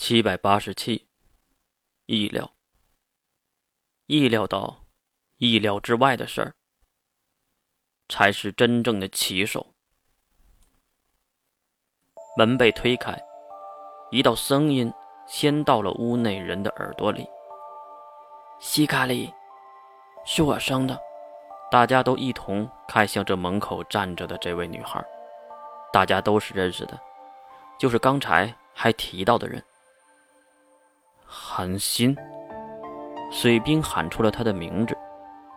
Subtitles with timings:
[0.00, 1.08] 七百八十七，
[2.06, 2.54] 意料，
[4.06, 4.84] 意料到
[5.38, 6.54] 意料之外的事儿，
[8.08, 9.74] 才是真正的棋手。
[12.36, 13.20] 门被推开，
[14.12, 14.90] 一道声音
[15.26, 17.26] 先到了屋内人的耳朵里
[18.60, 19.34] ：“西卡里，
[20.24, 20.96] 是我生的。”
[21.72, 25.04] 大家都一同看向这门口站着的这位女孩，
[25.92, 26.98] 大家都是认识的，
[27.80, 29.60] 就是刚才还提到的人。
[31.58, 32.16] 寒心，
[33.32, 34.96] 水兵喊出了他的名字。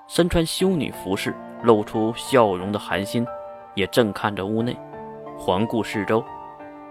[0.08, 3.24] 身穿修女服饰、露出笑容的寒心，
[3.76, 4.76] 也正看着屋内，
[5.38, 6.26] 环顾四周，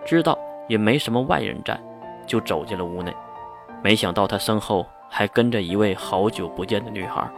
[0.05, 0.39] 知道
[0.69, 1.77] 也没什么外人在，
[2.25, 3.13] 就走进了屋内。
[3.83, 7.29] 没想到他身后还跟着一位好久不见的女孩。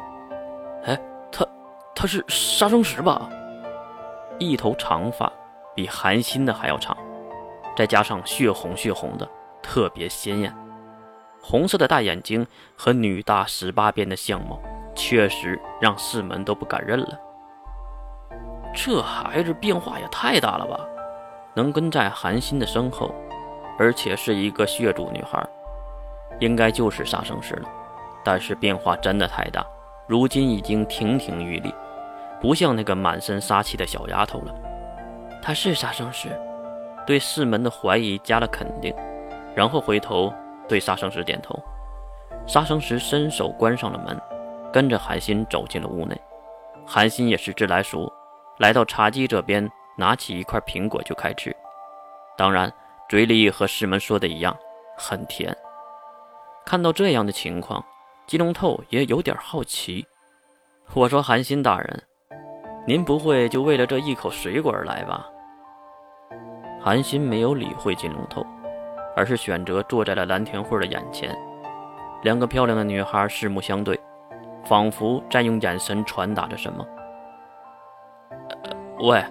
[0.85, 1.01] 哎，
[1.31, 1.43] 她，
[1.95, 3.31] 她是杀生石吧？
[4.39, 5.33] 一头长发，
[5.75, 6.95] 比韩心的还要长，
[7.75, 9.27] 再加上血红血红的，
[9.63, 10.55] 特别鲜艳。
[11.43, 12.47] 红色的大眼睛
[12.77, 14.61] 和女大十八变的相貌，
[14.95, 17.19] 确实让世门都不敢认了。
[18.73, 20.79] 这孩子变化也太大了吧！
[21.55, 23.13] 能跟在韩心的身后，
[23.77, 25.45] 而且是一个血主女孩，
[26.39, 27.69] 应该就是杀生石了。
[28.25, 29.67] 但是变化真的太大，
[30.07, 31.75] 如今已经亭亭玉立，
[32.41, 34.55] 不像那个满身杀气的小丫头了。
[35.43, 36.29] 她是杀生石，
[37.05, 38.95] 对世门的怀疑加了肯定，
[39.57, 40.33] 然后回头。
[40.73, 41.55] 对杀生石点头，
[42.47, 44.19] 杀生石伸手关上了门，
[44.73, 46.19] 跟着韩信走进了屋内。
[46.87, 48.11] 韩信也是自来熟，
[48.57, 51.55] 来到茶几这边，拿起一块苹果就开吃。
[52.39, 52.73] 当然，
[53.07, 54.57] 嘴里和师门说的一样，
[54.97, 55.55] 很甜。
[56.65, 57.85] 看到这样的情况，
[58.27, 60.07] 金龙透也有点好奇。
[60.95, 62.03] 我说：“韩信大人，
[62.87, 65.29] 您不会就为了这一口水果而来吧？”
[66.81, 68.43] 韩信没有理会金龙透。
[69.15, 71.37] 而是选择坐在了蓝田慧的眼前，
[72.23, 73.99] 两个漂亮的女孩四目相对，
[74.65, 76.87] 仿佛在用眼神传达着什么。
[79.01, 79.25] 喂，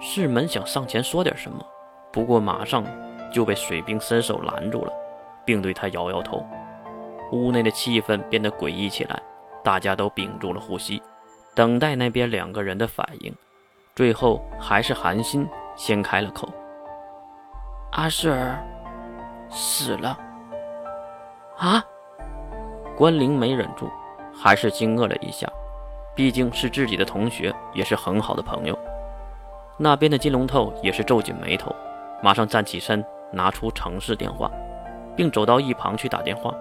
[0.00, 1.64] 世门想上前说点什么，
[2.12, 2.84] 不过马上
[3.32, 4.92] 就被水兵伸手拦住了，
[5.44, 6.44] 并对他摇摇头。
[7.32, 9.22] 屋内的气氛变得诡异起来，
[9.62, 11.00] 大家都屏住了呼吸，
[11.54, 13.32] 等待那边两个人的反应。
[13.94, 16.48] 最后还是韩信先开了口
[17.92, 18.58] ：“阿世儿。”
[19.50, 20.16] 死了
[21.58, 21.84] 啊！
[22.96, 23.90] 关灵没忍住，
[24.34, 25.48] 还是惊愕了一下。
[26.14, 28.78] 毕竟是自己的同学，也是很好的朋友。
[29.78, 31.74] 那边的金龙头也是皱紧眉头，
[32.22, 33.02] 马上站起身，
[33.32, 34.50] 拿出城市电话，
[35.16, 36.54] 并走到一旁去打电话，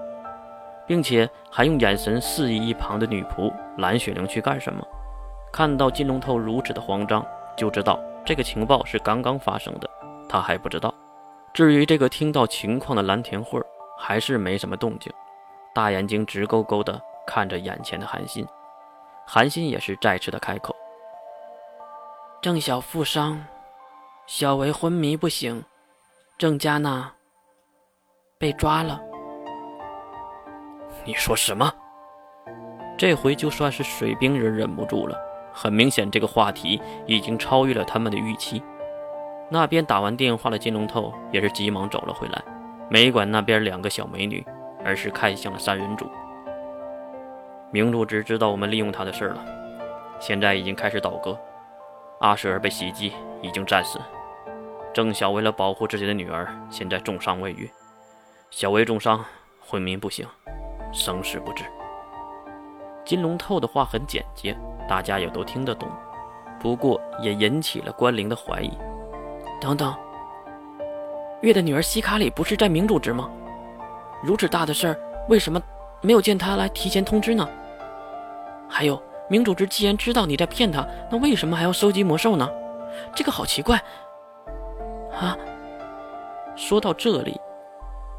[0.88, 4.82] 并且还用眼神示意一旁的女仆蓝雪玲去干什么。
[5.52, 7.26] 看到金龙头如此的慌张，
[7.58, 9.90] 就知道这个情报是刚刚发生的，
[10.30, 10.94] 他还不知道。
[11.54, 13.66] 至于这个听到情况的蓝田慧儿，
[13.98, 15.12] 还是没什么动静，
[15.74, 18.46] 大眼睛直勾勾地看着眼前的韩信。
[19.26, 20.76] 韩信也是再次的开口
[22.42, 23.44] ：“郑小负伤，
[24.26, 25.64] 小维昏迷不醒，
[26.38, 27.12] 郑家呢
[28.38, 29.02] 被抓了。”
[31.06, 31.72] 你说什么？
[32.98, 35.18] 这回就算是水兵人忍不住了。
[35.54, 38.62] 很明显，这个话题已经超越了他们的预期。
[39.52, 42.44] 那边打完电话的金龙头也是急忙走了回来，
[42.90, 44.46] 没管那边两个小美女，
[44.86, 46.08] 而是看向了三人组。
[47.72, 49.44] 明主只知道我们利用他的事了，
[50.20, 51.38] 现在已经开始倒戈。
[52.20, 54.00] 阿舍尔被袭击，已经战死。
[54.94, 57.70] 郑晓为了保护自己的女儿，现在重伤未愈。
[58.52, 59.24] 小薇重伤，
[59.60, 60.28] 昏迷不醒，
[60.92, 61.64] 生死不知。
[63.06, 64.56] 金龙透的话很简洁，
[64.88, 65.90] 大家也都听得懂，
[66.60, 68.72] 不过也引起了关灵的怀疑。
[69.60, 69.94] 等等，
[71.42, 73.30] 月的女儿西卡里不是在明主职吗？
[74.24, 75.62] 如此大的事儿，为什么
[76.02, 77.48] 没有见他来提前通知呢？
[78.70, 82.50] 还有，明主职既然知道你在骗他，那为什么还要收集魔兽呢？
[83.14, 83.78] 这个好奇怪
[85.14, 85.38] 啊！
[86.56, 87.40] 说到这里，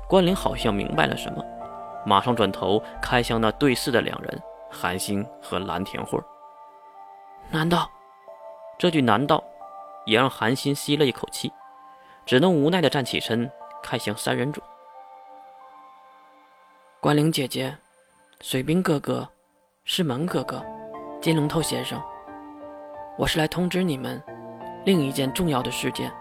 [0.09, 1.45] 关灵好像明白了什么，
[2.05, 6.19] 马上转头看向那对视的两人韩星和蓝田慧。
[7.51, 7.91] 难道？
[8.79, 9.43] 这句难道？
[10.05, 11.53] 也让韩信吸了一口气，
[12.27, 13.51] 只能无奈的站起身，
[13.83, 14.61] 看向三人组。
[17.01, 17.77] 关灵姐姐，
[18.41, 19.29] 水兵哥哥，
[19.85, 20.65] 师门哥哥，
[21.21, 22.01] 金龙头先生，
[23.17, 24.23] 我是来通知你们，
[24.85, 26.13] 另一件重要的事件：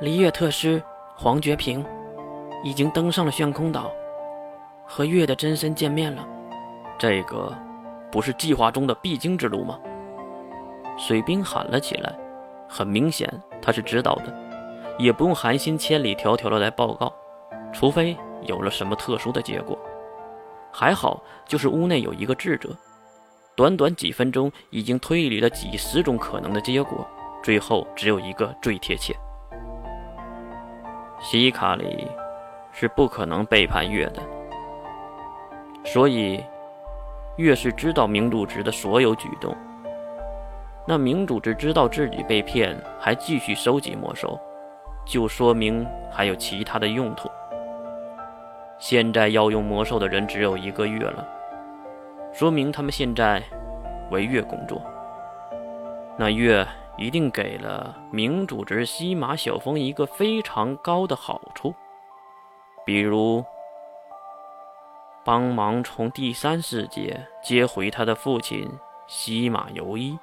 [0.00, 0.82] 离月特师
[1.16, 1.84] 黄觉平
[2.62, 3.90] 已经登上了悬空岛，
[4.86, 6.26] 和月的真身见面了。
[6.98, 7.52] 这个
[8.10, 9.78] 不是计划中的必经之路吗？
[10.96, 12.14] 水兵喊了起来。
[12.68, 13.28] 很明显，
[13.62, 14.34] 他是知道的，
[14.98, 17.12] 也不用寒心千里迢迢的来报告，
[17.72, 19.78] 除非有了什么特殊的结果。
[20.72, 22.76] 还好，就是屋内有一个智者，
[23.54, 27.06] 短短几分钟已经推理了几十种可能的结果，
[27.42, 29.14] 最后只有一个最贴切。
[31.20, 32.08] 希卡里
[32.72, 34.20] 是不可能背叛月的，
[35.84, 36.42] 所以
[37.36, 39.56] 月是知道明主直的所有举动。
[40.86, 44.38] 那明主直知道自己被骗，还继续收集魔兽，
[45.06, 47.30] 就说明还有其他的用途。
[48.78, 51.26] 现在要用魔兽的人只有一个月了，
[52.34, 53.42] 说明他们现在
[54.10, 54.82] 为月工作。
[56.18, 56.66] 那月
[56.98, 61.74] 一定给了明主之西马小峰一个非常高的好处，
[62.84, 63.42] 比如
[65.24, 68.70] 帮忙从第三世界接回他的父亲
[69.06, 70.18] 西马游一。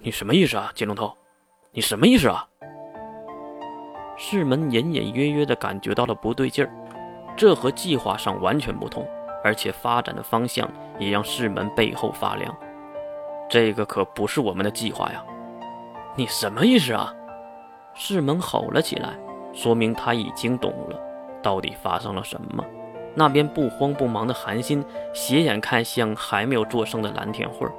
[0.00, 1.12] 你什么意思啊，金龙头？
[1.72, 2.46] 你什么意思啊？
[4.16, 6.70] 世门隐隐约约的感觉到了不对劲儿，
[7.36, 9.04] 这和计划上完全不同，
[9.42, 12.56] 而且发展的方向也让世门背后发凉。
[13.50, 15.24] 这个可不是我们的计划呀！
[16.14, 17.12] 你什么意思啊？
[17.94, 19.18] 世门吼了起来，
[19.52, 21.00] 说明他已经懂了，
[21.42, 22.64] 到底发生了什么。
[23.16, 27.72] 那边不慌不忙的韩信斜眼看向还没有作声的蓝田慧儿，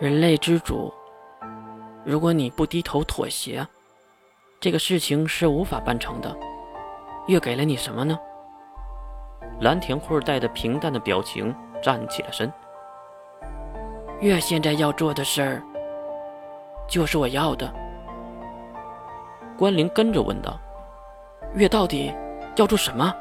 [0.00, 0.94] 人类之主，
[2.04, 3.66] 如果你不低头妥协。
[4.60, 6.36] 这个事情是无法办成的。
[7.26, 8.16] 月给了你什么呢？
[9.60, 11.52] 蓝田慧带着平淡的表情
[11.82, 12.52] 站起了身。
[14.20, 15.62] 月现在要做的事儿，
[16.88, 17.68] 就是我要的。
[19.56, 20.60] 关灵跟着问道
[21.54, 22.14] ：“月到底
[22.54, 23.12] 要做什么？”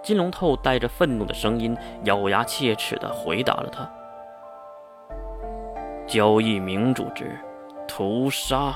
[0.00, 3.88] 金龙透带着愤怒的声音，咬牙切齿地回答了他
[6.16, 7.38] ：“交易明主之
[7.86, 8.74] 屠杀。”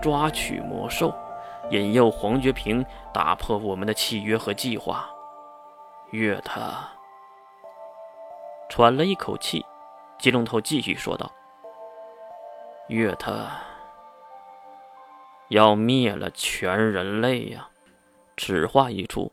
[0.00, 1.12] 抓取魔兽，
[1.70, 2.82] 引诱黄觉平
[3.12, 5.10] 打破我们的契约和计划。
[6.12, 6.88] 月他
[8.70, 9.62] 喘了一口气，
[10.18, 11.30] 金龙头继续说道
[12.88, 13.30] ：“月他
[15.48, 17.68] 要灭了全人类呀！”
[18.38, 19.30] 此话一出，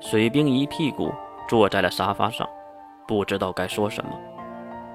[0.00, 1.12] 水兵一屁股
[1.46, 2.48] 坐在了沙发上，
[3.06, 4.18] 不知道该说什么。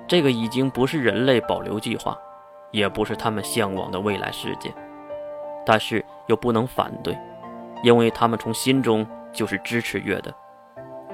[0.08, 2.18] 这个已经不是人类保留计划，
[2.72, 4.74] 也不是他们向往的未来世界。
[5.66, 7.18] 但是又不能反对，
[7.84, 10.34] 因为他们从心中就是支持月的。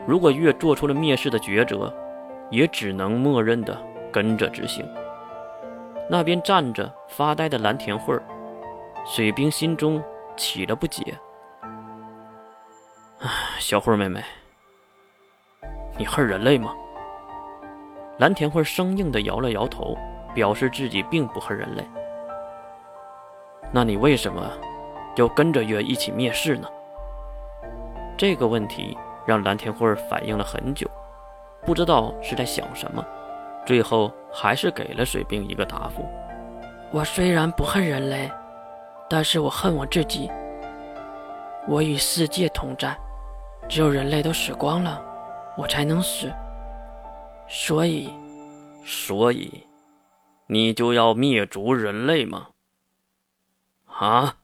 [0.08, 1.94] 如果月做出了蔑视的抉择，
[2.50, 3.78] 也只能默认的
[4.12, 4.84] 跟着执行。
[6.10, 8.24] 那边站着发呆的蓝田慧儿，
[9.06, 10.02] 水兵心中
[10.36, 11.16] 起了不解。
[13.20, 14.24] 唉，小慧妹妹，
[15.96, 16.74] 你恨人类吗？
[18.20, 19.98] 蓝田慧生硬的摇了摇头，
[20.34, 21.88] 表示自己并不恨人类。
[23.72, 24.46] 那你为什么
[25.16, 26.68] 要跟着月一起灭世呢？
[28.18, 30.86] 这个问题让蓝田慧反应了很久，
[31.66, 33.02] 不知道是在想什么，
[33.66, 36.06] 最后还是给了水兵一个答复：
[36.92, 38.30] 我虽然不恨人类，
[39.10, 40.30] 但是我恨我自己。
[41.70, 42.94] 我与世界同在，
[43.70, 45.02] 只有人类都死光了，
[45.56, 46.30] 我才能死。
[47.50, 48.10] 所以，
[48.86, 49.64] 所以，
[50.48, 52.50] 你就要灭族人类吗？
[53.86, 54.39] 啊！